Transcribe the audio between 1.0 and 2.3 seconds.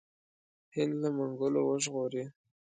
له منګولو وژغوري.